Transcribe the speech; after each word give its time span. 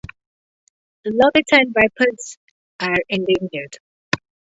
Lebetine 1.05 1.71
vipers 1.75 2.37
are 2.79 2.97
endangered. 3.07 3.77